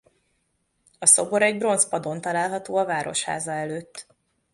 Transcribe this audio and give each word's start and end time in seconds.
A 0.99 1.05
szobor 1.05 1.41
egy 1.41 1.57
bronz 1.57 1.87
padon 1.89 2.21
található 2.21 2.75
a 2.75 2.85
városháza 2.85 3.51
előtt. 3.51 4.07